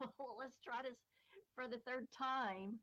[0.38, 0.96] let's try this
[1.54, 2.78] for the third time.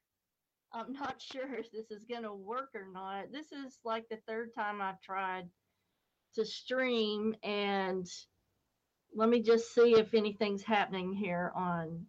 [0.73, 3.31] I'm not sure if this is going to work or not.
[3.31, 5.49] This is like the third time I've tried
[6.35, 8.05] to stream, and
[9.13, 12.05] let me just see if anything's happening here on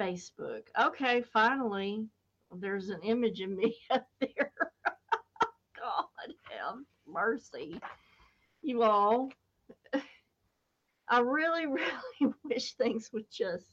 [0.00, 0.62] Facebook.
[0.80, 2.08] Okay, finally,
[2.52, 4.52] there's an image of me up there.
[5.80, 6.06] God
[6.50, 7.80] have mercy,
[8.62, 9.30] you all.
[11.06, 13.66] I really, really wish things would just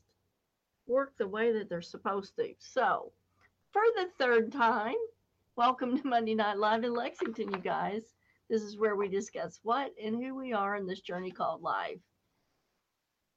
[0.91, 2.54] work the way that they're supposed to.
[2.59, 3.13] So,
[3.72, 4.95] for the third time,
[5.55, 8.02] welcome to Monday Night Live in Lexington, you guys.
[8.50, 12.02] This is where we discuss what and who we are in this journey called life.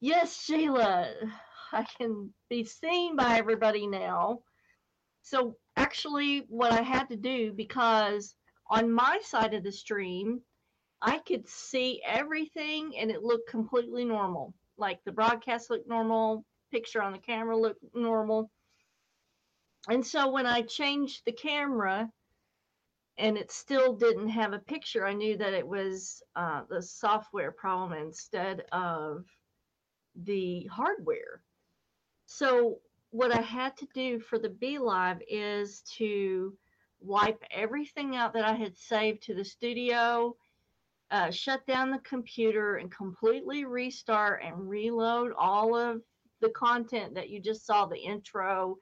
[0.00, 1.14] Yes, Sheila,
[1.72, 4.40] I can be seen by everybody now.
[5.22, 8.34] So, actually, what I had to do because
[8.68, 10.40] on my side of the stream,
[11.00, 14.54] I could see everything and it looked completely normal.
[14.76, 18.50] Like the broadcast looked normal, picture on the camera looked normal.
[19.88, 22.10] And so when I changed the camera
[23.18, 27.52] and it still didn't have a picture, I knew that it was uh, the software
[27.52, 29.24] problem instead of
[30.16, 31.42] the hardware.
[32.26, 32.78] So
[33.10, 36.56] what I had to do for the BeLive is to
[37.00, 40.34] wipe everything out that I had saved to the studio,
[41.10, 46.00] uh, shut down the computer, and completely restart and reload all of
[46.40, 48.76] the content that you just saw the intro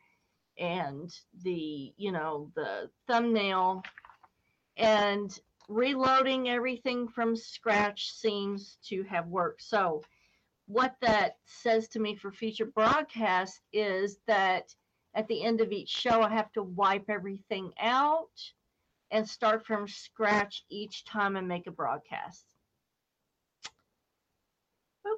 [0.58, 1.10] and
[1.42, 3.82] the you know the thumbnail.
[4.76, 9.62] And reloading everything from scratch seems to have worked.
[9.62, 10.02] So
[10.66, 14.74] what that says to me for future broadcasts is that
[15.14, 18.30] at the end of each show i have to wipe everything out
[19.10, 22.51] and start from scratch each time i make a broadcast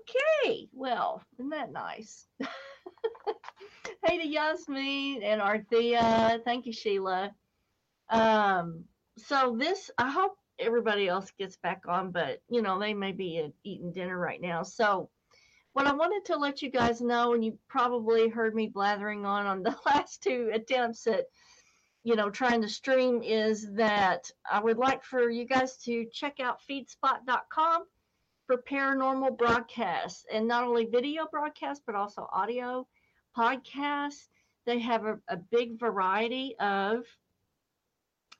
[0.09, 2.27] Okay, well, isn't that nice?
[4.05, 6.43] hey to Yasmin and Arthea.
[6.45, 7.33] Thank you, Sheila.
[8.11, 8.85] Um,
[9.17, 13.53] so this, I hope everybody else gets back on, but you know, they may be
[13.65, 14.63] eating dinner right now.
[14.63, 15.09] So
[15.73, 19.47] what I wanted to let you guys know, and you probably heard me blathering on
[19.47, 21.25] on the last two attempts at,
[22.03, 26.41] you know, trying to stream, is that I would like for you guys to check
[26.41, 27.85] out feedspot.com
[28.47, 32.87] for paranormal broadcasts and not only video broadcasts but also audio
[33.37, 34.29] podcasts.
[34.67, 37.05] They have a, a big variety of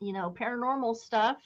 [0.01, 1.39] you know paranormal stuff.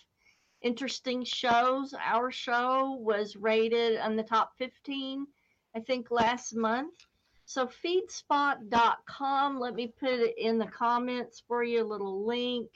[0.62, 1.94] Interesting shows.
[1.94, 5.26] Our show was rated on the top 15
[5.76, 6.94] i think last month.
[7.44, 12.68] So feedspot.com let me put it in the comments for you a little link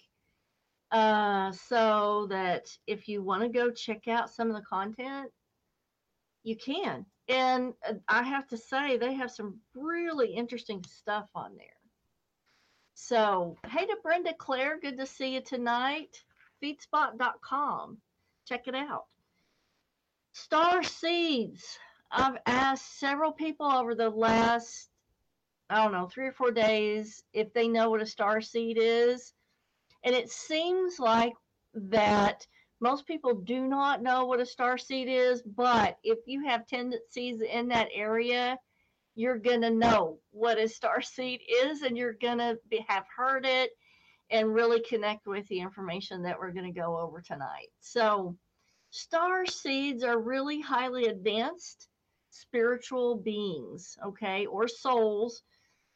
[0.92, 5.30] uh, so that if you want to go check out some of the content
[6.42, 7.06] you can.
[7.28, 11.66] And uh, I have to say, they have some really interesting stuff on there.
[12.94, 16.22] So, hey to Brenda Claire, good to see you tonight.
[16.62, 17.98] Feedspot.com.
[18.46, 19.06] Check it out.
[20.32, 21.78] Star Seeds.
[22.10, 24.90] I've asked several people over the last,
[25.70, 29.32] I don't know, three or four days if they know what a star seed is.
[30.04, 31.32] And it seems like
[31.74, 32.46] that
[32.82, 37.40] most people do not know what a star seed is, but if you have tendencies
[37.40, 38.58] in that area,
[39.14, 43.46] you're going to know what a star seed is and you're going to have heard
[43.46, 43.70] it
[44.30, 47.68] and really connect with the information that we're going to go over tonight.
[47.80, 48.36] So,
[48.90, 51.88] star seeds are really highly advanced
[52.30, 55.42] spiritual beings, okay, or souls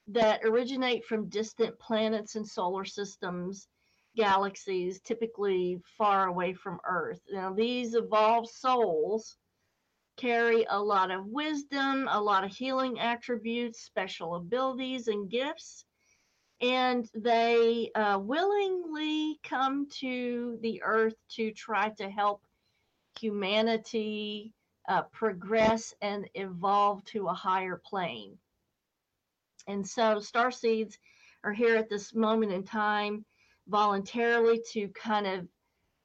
[0.08, 3.66] that originate from distant planets and solar systems
[4.16, 7.20] galaxies, typically far away from Earth.
[7.30, 9.36] Now, these evolved souls
[10.16, 15.84] carry a lot of wisdom, a lot of healing attributes, special abilities, and gifts.
[16.60, 22.40] And they uh, willingly come to the earth to try to help
[23.20, 24.54] humanity
[24.88, 28.38] uh, progress and evolve to a higher plane.
[29.66, 30.98] And so, star seeds
[31.44, 33.24] are here at this moment in time
[33.68, 35.48] voluntarily to kind of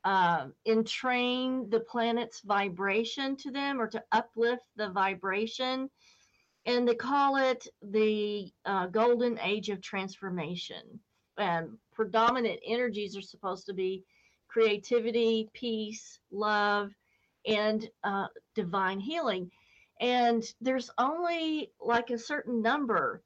[0.03, 5.89] uh, entrain the planet's vibration to them or to uplift the vibration.
[6.65, 10.99] And they call it the uh, golden age of transformation.
[11.37, 14.03] And predominant energies are supposed to be
[14.47, 16.91] creativity, peace, love,
[17.47, 19.49] and uh, divine healing.
[19.99, 23.23] And there's only like a certain number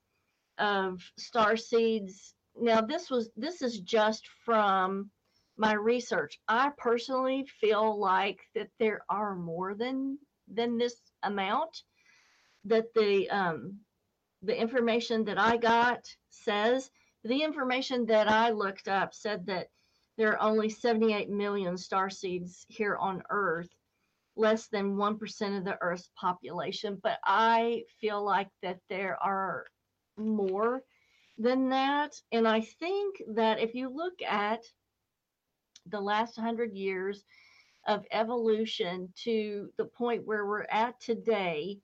[0.58, 5.10] of star seeds now this was this is just from
[5.58, 6.40] my research.
[6.48, 10.18] I personally feel like that there are more than
[10.48, 11.84] than this amount
[12.66, 13.80] that the um,
[14.42, 16.90] the information that I got says.
[17.24, 19.70] The information that I looked up said that
[20.18, 23.70] there are only 78 million star seeds here on Earth,
[24.36, 27.00] less than 1% of the Earth's population.
[27.02, 29.66] But I feel like that there are
[30.18, 30.84] more
[31.38, 32.20] than that.
[32.32, 34.64] And I think that if you look at
[35.88, 37.24] the last 100 years
[37.88, 41.80] of evolution to the point where we're at today,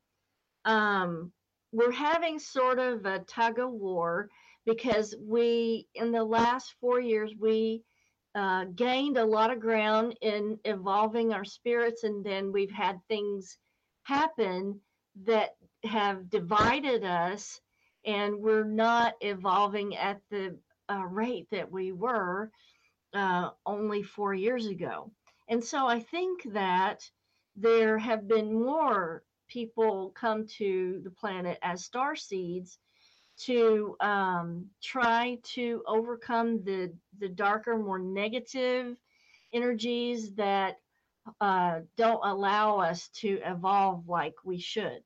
[0.65, 1.31] um,
[1.71, 4.29] we're having sort of a tug of war
[4.65, 7.83] because we, in the last four years, we
[8.35, 13.57] uh, gained a lot of ground in evolving our spirits, and then we've had things
[14.03, 14.79] happen
[15.23, 17.59] that have divided us,
[18.05, 20.57] and we're not evolving at the
[20.89, 22.51] uh, rate that we were
[23.13, 25.11] uh, only four years ago.
[25.49, 27.09] And so I think that
[27.55, 32.77] there have been more people come to the planet as star seeds
[33.37, 38.95] to um, try to overcome the the darker, more negative
[39.53, 40.77] energies that
[41.39, 45.03] uh, don't allow us to evolve like we should.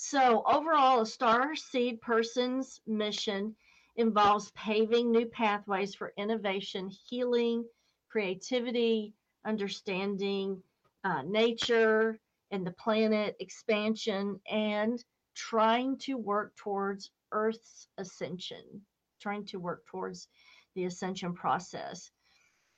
[0.00, 3.56] So overall, a star seed person's mission
[3.96, 7.64] involves paving new pathways for innovation, healing,
[8.08, 9.12] creativity,
[9.44, 10.62] understanding
[11.02, 12.16] uh, nature
[12.52, 15.04] and the planet, expansion, and
[15.34, 18.86] trying to work towards Earth's ascension,
[19.20, 20.28] trying to work towards
[20.76, 22.12] the ascension process.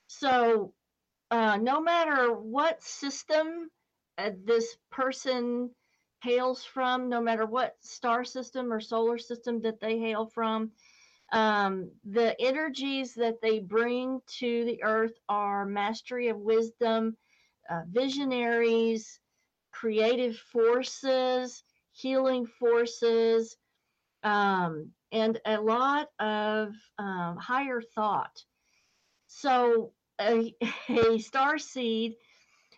[0.07, 0.73] So,
[1.29, 3.69] uh, no matter what system
[4.17, 5.69] uh, this person
[6.21, 10.71] hails from, no matter what star system or solar system that they hail from,
[11.31, 17.15] um, the energies that they bring to the earth are mastery of wisdom,
[17.69, 19.19] uh, visionaries,
[19.71, 21.63] creative forces,
[21.93, 23.57] healing forces,
[24.23, 28.43] um, and a lot of um, higher thought.
[29.27, 30.53] So a,
[30.89, 32.15] a star seed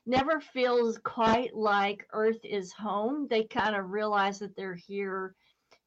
[0.05, 3.27] never feels quite like Earth is home.
[3.29, 5.35] They kind of realize that they're here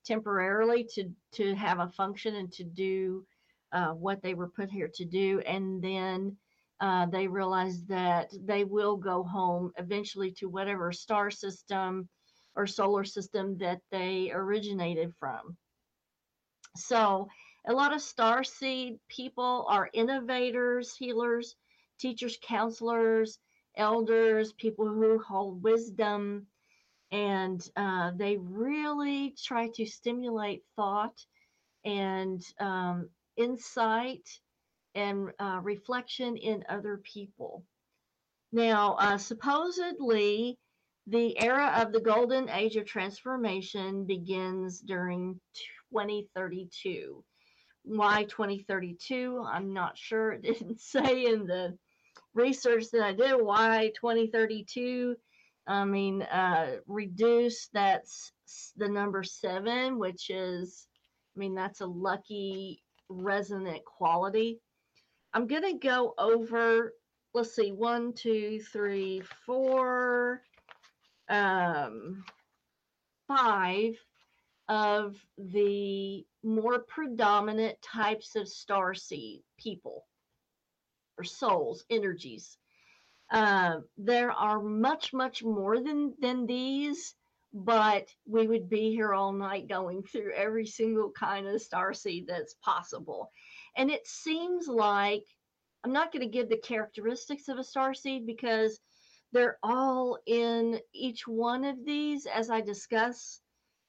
[0.04, 3.26] temporarily to to have a function and to do
[3.72, 6.36] uh, what they were put here to do, and then
[6.80, 12.08] uh, they realize that they will go home eventually to whatever star system
[12.54, 15.56] or solar system that they originated from.
[16.76, 17.28] So,
[17.66, 21.56] a lot of star seed people are innovators, healers,
[21.98, 23.38] teachers, counselors,
[23.76, 26.46] elders, people who hold wisdom,
[27.12, 31.18] and uh, they really try to stimulate thought
[31.84, 34.28] and um, insight
[34.94, 37.64] and uh, reflection in other people.
[38.52, 40.58] Now, uh, supposedly,
[41.06, 45.40] the era of the golden age of transformation begins during
[45.92, 47.22] 2032.
[47.84, 49.44] Why 2032?
[49.46, 50.32] I'm not sure.
[50.34, 51.78] It didn't say in the
[52.36, 55.16] research that I did why 2032.
[55.66, 58.32] I mean, uh, reduce that's
[58.76, 60.86] the number seven, which is,
[61.36, 64.60] I mean, that's a lucky resonant quality.
[65.34, 66.94] I'm going to go over,
[67.34, 70.42] let's see, one, two, three, four,
[71.28, 72.24] um,
[73.26, 73.96] five
[74.68, 80.04] of the more predominant types of star seed people
[81.18, 82.56] or souls, energies.
[83.30, 87.14] Uh, there are much, much more than than these,
[87.52, 92.26] but we would be here all night going through every single kind of star seed
[92.28, 93.30] that's possible.
[93.76, 95.24] And it seems like
[95.84, 98.80] I'm not going to give the characteristics of a star seed because
[99.32, 102.26] they're all in each one of these.
[102.26, 103.40] As I discuss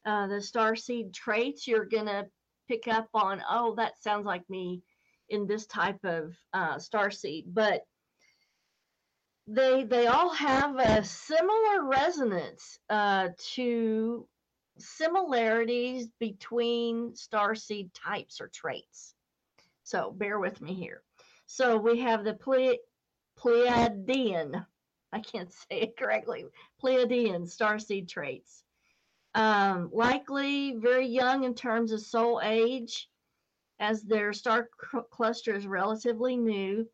[0.06, 2.28] uh, the star seed traits, you're going to
[2.68, 4.82] pick up on, oh, that sounds like me
[5.30, 7.46] in this type of uh, star seed.
[7.48, 7.86] But
[9.48, 14.28] they they all have a similar resonance uh, to
[14.78, 19.14] similarities between star seed types or traits.
[19.84, 21.02] So bear with me here.
[21.46, 22.78] So we have the Ple-
[23.40, 24.66] Pleiadian
[25.12, 26.46] I can't say it correctly,
[26.82, 28.64] Pleiadian starseed traits.
[29.36, 33.08] Um, likely very young in terms of soul age,
[33.80, 34.70] as their star
[35.12, 36.88] cluster is relatively new.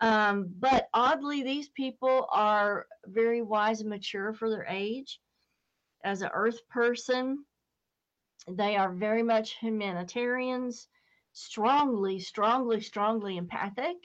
[0.00, 5.20] Um, but oddly, these people are very wise and mature for their age.
[6.04, 7.44] As an earth person,
[8.48, 10.88] they are very much humanitarians,
[11.32, 13.96] strongly, strongly, strongly empathic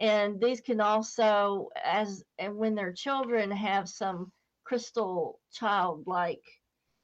[0.00, 4.32] and these can also as and when they're children have some
[4.64, 6.44] crystal childlike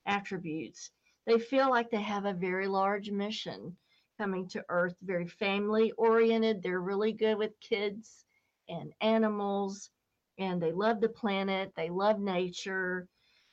[0.07, 0.91] attributes
[1.27, 3.77] They feel like they have a very large mission
[4.19, 6.63] coming to Earth, very family oriented.
[6.63, 8.25] They're really good with kids
[8.69, 9.91] and animals,
[10.39, 13.09] and they love the planet, they love nature.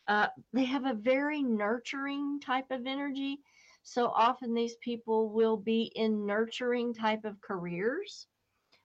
[0.08, 3.40] Uh, they have a very nurturing type of energy.
[3.84, 8.28] So often these people will be in nurturing type of careers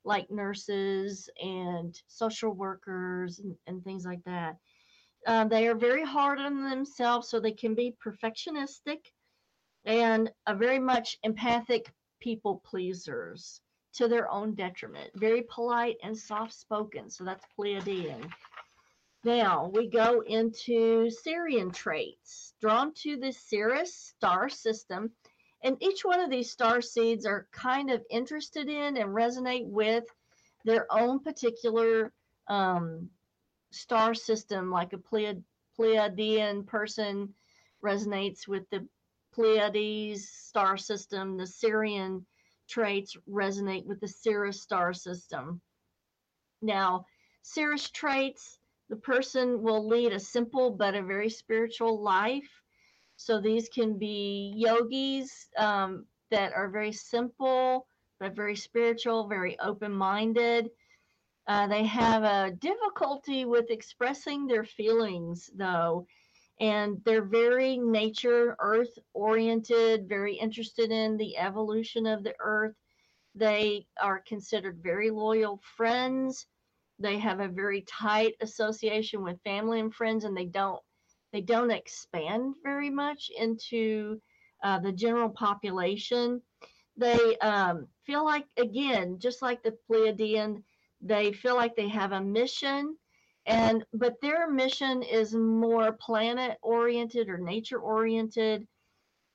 [0.05, 4.57] like nurses and social workers and, and things like that.
[5.27, 8.99] Uh, they are very hard on themselves, so they can be perfectionistic
[9.85, 13.61] and a very much empathic people pleasers
[13.95, 15.11] to their own detriment.
[15.15, 18.31] Very polite and soft spoken, so that's Pleiadian.
[19.25, 25.11] Now we go into Sirian traits, drawn to the Sirius star system.
[25.63, 30.05] And each one of these star seeds are kind of interested in and resonate with
[30.65, 32.13] their own particular
[32.49, 33.11] um,
[33.71, 35.43] star system, like a Pleiad,
[35.79, 37.35] Pleiadian person
[37.85, 38.87] resonates with the
[39.41, 42.27] Pleiades star system, the Sirian
[42.69, 45.63] traits resonate with the Sirius star system.
[46.61, 47.07] Now,
[47.41, 48.59] Sirius traits,
[48.91, 52.51] the person will lead a simple but a very spiritual life.
[53.17, 57.87] So these can be yogis um, that are very simple,
[58.19, 60.69] but very spiritual, very open minded.
[61.47, 66.07] Uh, they have a difficulty with expressing their feelings, though,
[66.61, 72.75] and they're very nature, earth oriented, very interested in the evolution of the earth.
[73.35, 76.47] They are considered very loyal friends.
[76.99, 80.81] They have a very tight association with family and friends, and they don't
[81.33, 84.21] they don't expand very much into
[84.63, 86.43] uh, the general population.
[86.97, 90.63] They um, feel like again, just like the Pleiadian,
[91.01, 92.97] they feel like they have a mission
[93.51, 98.67] and but their mission is more planet oriented or nature oriented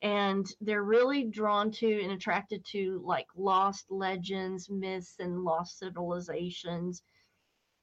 [0.01, 7.01] and they're really drawn to and attracted to like lost legends myths and lost civilizations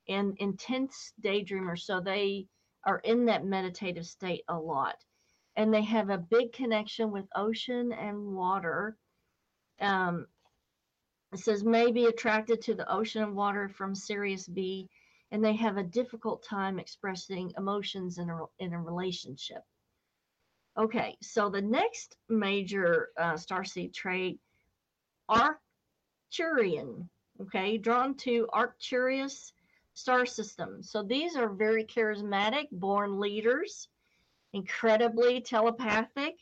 [0.09, 1.81] and intense daydreamers.
[1.81, 2.47] So they
[2.85, 4.97] are in that meditative state a lot.
[5.57, 8.97] And they have a big connection with ocean and water.
[9.81, 10.27] Um,
[11.33, 14.89] it says may be attracted to the ocean and water from sirius b
[15.33, 19.62] and they have a difficult time expressing emotions in a, in a relationship.
[20.79, 24.39] Okay, so the next major uh, starseed trait,
[25.31, 27.09] Arcturian,
[27.41, 29.53] okay, drawn to Arcturus
[29.95, 30.83] star system.
[30.83, 33.89] So these are very charismatic, born leaders,
[34.53, 36.35] incredibly telepathic.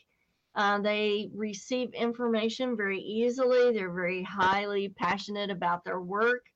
[0.57, 3.73] Uh, they receive information very easily.
[3.73, 6.47] They're very highly passionate about their work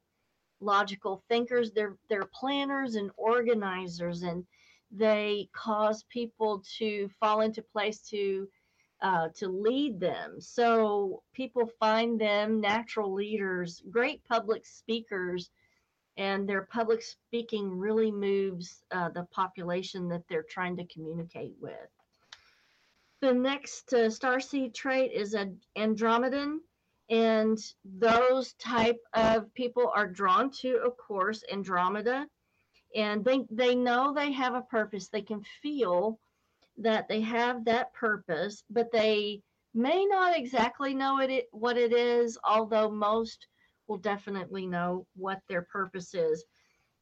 [0.61, 1.73] logical thinkers.
[1.73, 4.45] They're they're planners and organizers, and
[4.91, 8.49] they cause people to fall into place to
[9.03, 10.41] uh, to lead them.
[10.41, 15.51] So people find them natural leaders, great public speakers,
[16.17, 21.91] and their public speaking really moves uh, the population that they're trying to communicate with.
[23.21, 26.59] The next uh, starseed trait is an Andromedan
[27.11, 32.27] and those type of people are drawn to of course andromeda.
[32.97, 35.09] And they they know they have a purpose.
[35.09, 36.19] They can feel
[36.79, 39.43] that they have that purpose but they
[39.75, 43.47] may not exactly know it what it is although most
[43.87, 46.45] will definitely know what their purpose is.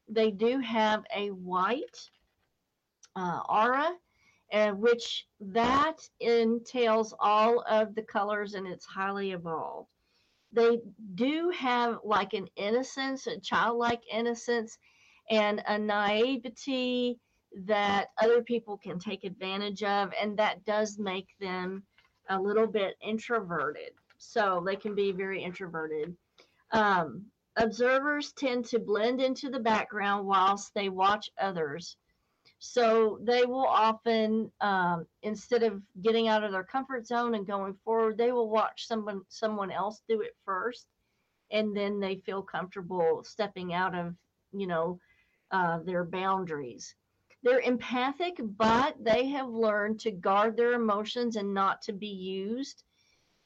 [0.09, 1.97] They do have a white
[3.15, 3.91] uh, aura
[4.51, 9.92] uh, which that entails all of the colors and it's highly evolved
[10.53, 10.79] they
[11.15, 14.77] do have like an innocence, a childlike innocence,
[15.29, 17.19] and a naivety
[17.65, 21.83] that other people can take advantage of, and that does make them
[22.29, 23.91] a little bit introverted.
[24.17, 26.15] So they can be very introverted.
[26.71, 27.25] Um,
[27.57, 31.97] observers tend to blend into the background whilst they watch others.
[32.65, 37.73] So they will often, um, instead of getting out of their comfort zone and going
[37.83, 40.87] forward, they will watch someone someone else do it first,
[41.51, 44.15] and then they feel comfortable stepping out of
[44.53, 44.97] you know
[45.51, 46.95] uh, their boundaries.
[47.43, 52.85] They're empathic, but they have learned to guard their emotions and not to be used.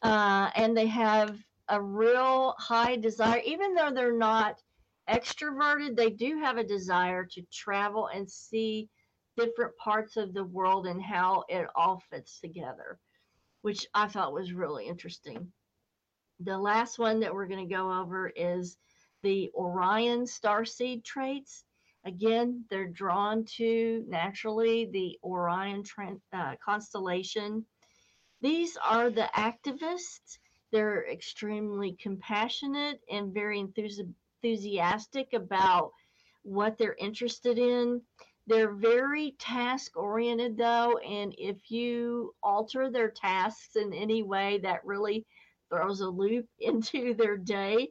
[0.03, 4.61] Uh, and they have a real high desire, even though they're not
[5.09, 8.87] extroverted, they do have a desire to travel and see
[9.37, 12.99] different parts of the world and how it all fits together,
[13.61, 15.51] which I thought was really interesting.
[16.41, 18.77] The last one that we're going to go over is
[19.23, 21.63] the Orion starseed traits.
[22.05, 25.83] Again, they're drawn to naturally the Orion
[26.33, 27.65] uh, constellation.
[28.41, 30.37] These are the activists.
[30.71, 34.13] They're extremely compassionate and very enthusi-
[34.43, 35.91] enthusiastic about
[36.43, 38.01] what they're interested in.
[38.47, 44.85] They're very task oriented though, and if you alter their tasks in any way, that
[44.85, 45.25] really
[45.69, 47.89] throws a loop into their day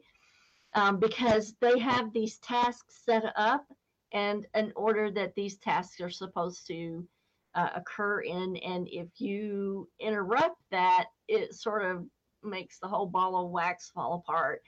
[0.73, 3.65] um, because they have these tasks set up
[4.13, 7.07] and an order that these tasks are supposed to
[7.53, 8.57] uh, occur in.
[8.57, 12.05] And if you interrupt that, it sort of
[12.43, 14.61] makes the whole ball of wax fall apart.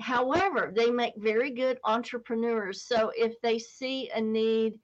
[0.00, 2.82] However, they make very good entrepreneurs.
[2.82, 4.78] So if they see a need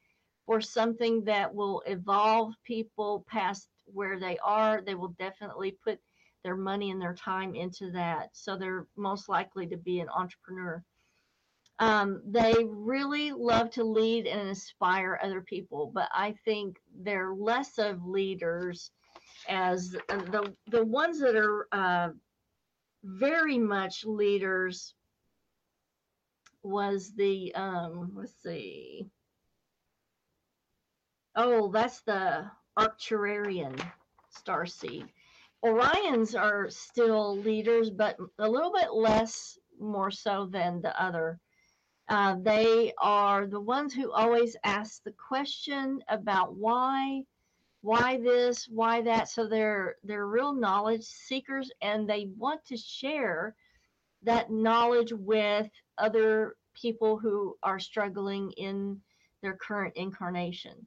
[0.46, 5.98] for something that will evolve people past where they are, they will definitely put
[6.42, 8.28] their money and their time into that.
[8.32, 10.82] So they're most likely to be an entrepreneur.
[11.78, 17.78] Um, they really love to lead and inspire other people, but I think they're less
[17.78, 18.92] of leaders
[19.48, 22.10] as the the ones that are uh,
[23.02, 24.94] very much leaders
[26.62, 29.06] was the um, let's see
[31.36, 33.80] Oh, that's the Arcturarian
[34.30, 35.08] star seed.
[35.64, 41.40] Orions are still leaders, but a little bit less more so than the other.
[42.08, 47.22] Uh, they are the ones who always ask the question about why,
[47.80, 49.28] why this, why that.
[49.28, 53.56] So they're they're real knowledge seekers, and they want to share
[54.22, 59.00] that knowledge with other people who are struggling in
[59.42, 60.86] their current incarnation.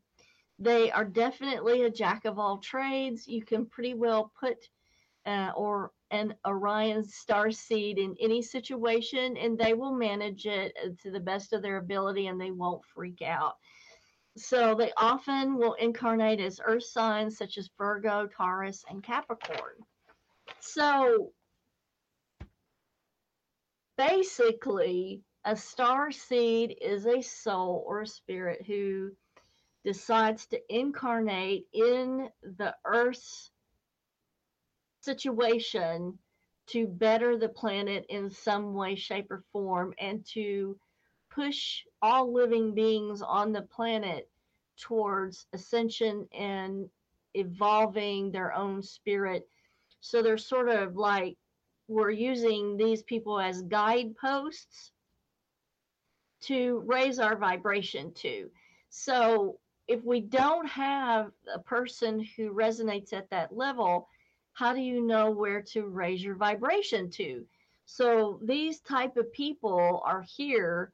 [0.59, 3.27] They are definitely a jack of all trades.
[3.27, 4.57] You can pretty well put
[5.25, 10.89] uh, or an Orion star seed in any situation and they will manage it uh,
[11.03, 13.55] to the best of their ability and they won't freak out.
[14.37, 19.75] So they often will incarnate as earth signs such as Virgo, Taurus, and Capricorn.
[20.59, 21.31] So
[23.97, 29.11] basically, a star seed is a soul or a spirit who
[29.87, 33.51] decides to incarnate in the Earth's
[34.99, 36.19] situation
[36.65, 40.77] to better the planet in some way, shape, or form, and to
[41.29, 44.29] push all living beings on the planet
[44.77, 46.89] towards ascension and
[47.33, 49.47] evolving their own spirit.
[50.01, 51.37] So they're sort of like
[51.87, 54.91] we're using these people as guideposts
[56.41, 58.49] to raise our vibration to.
[58.89, 64.09] So if we don't have a person who resonates at that level,
[64.53, 67.45] how do you know where to raise your vibration to?
[67.85, 70.91] So these type of people are here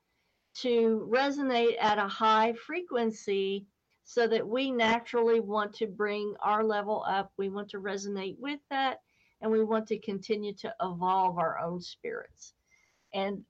[0.56, 3.66] to resonate at a high frequency
[4.06, 7.32] so that we naturally want to bring our level up.
[7.38, 9.00] We want to resonate with that
[9.42, 12.54] and we want to continue to evolve our own spirits.
[13.14, 13.44] And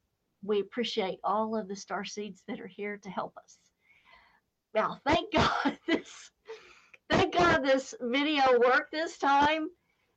[0.43, 3.58] we appreciate all of the star seeds that are here to help us.
[4.73, 6.31] Well, thank God this
[7.09, 9.69] thank God this video worked this time.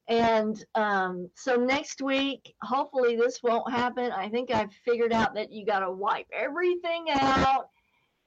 [0.08, 4.12] And um, so next week, hopefully this won't happen.
[4.12, 7.68] I think I've figured out that you got to wipe everything out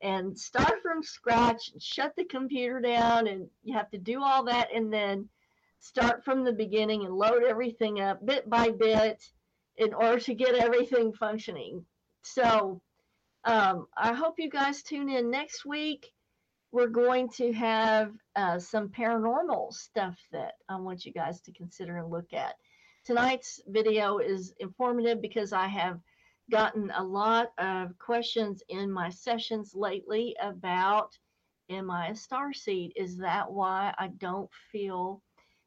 [0.01, 3.27] and start from scratch and shut the computer down.
[3.27, 5.29] And you have to do all that and then
[5.79, 9.23] start from the beginning and load everything up bit by bit
[9.77, 11.85] in order to get everything functioning.
[12.23, 12.81] So
[13.45, 16.11] um, I hope you guys tune in next week
[16.71, 21.97] we're going to have uh, some paranormal stuff that I want you guys to consider
[21.97, 22.55] and look at.
[23.05, 25.99] Tonight's video is informative because I have
[26.51, 31.17] gotten a lot of questions in my sessions lately about
[31.69, 32.93] Am I a star seed?
[32.95, 35.21] Is that why I don't feel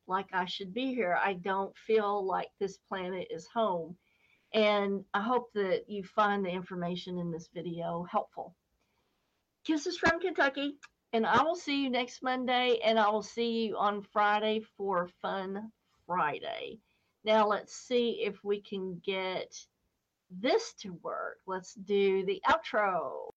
[0.08, 1.16] like I should be here?
[1.22, 3.96] I don't feel like this planet is home.
[4.52, 8.54] And I hope that you find the information in this video helpful.
[9.64, 10.74] Kisses from Kentucky.
[11.12, 15.08] And I will see you next Monday, and I will see you on Friday for
[15.20, 15.70] Fun
[16.06, 16.78] Friday.
[17.24, 19.54] Now, let's see if we can get
[20.30, 21.38] this to work.
[21.46, 23.31] Let's do the outro.